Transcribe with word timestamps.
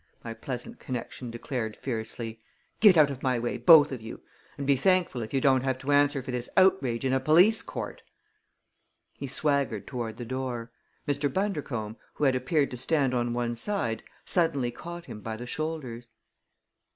my 0.23 0.33
pleasant 0.33 0.79
connection 0.79 1.29
declared 1.29 1.75
fiercely. 1.77 2.41
"Get 2.79 2.97
out 2.97 3.11
of 3.11 3.21
my 3.21 3.37
way, 3.37 3.57
both 3.59 3.91
of 3.91 4.01
you! 4.01 4.19
And 4.57 4.65
be 4.65 4.75
thankful 4.75 5.21
if 5.21 5.31
you 5.31 5.39
don't 5.39 5.61
have 5.61 5.77
to 5.77 5.91
answer 5.91 6.23
for 6.23 6.31
this 6.31 6.49
outrage 6.57 7.05
in 7.05 7.13
a 7.13 7.19
police 7.19 7.61
court!" 7.61 8.01
He 9.13 9.27
swaggered 9.27 9.85
toward 9.85 10.17
the 10.17 10.25
door. 10.25 10.71
Mr. 11.07 11.31
Bundercombe, 11.31 11.97
who 12.15 12.23
had 12.23 12.33
appeared 12.35 12.71
to 12.71 12.77
stand 12.77 13.13
on 13.13 13.33
one 13.35 13.53
side, 13.53 14.01
suddenly 14.25 14.71
caught 14.71 15.05
him 15.05 15.21
by 15.21 15.37
the 15.37 15.45
shoulders. 15.45 16.09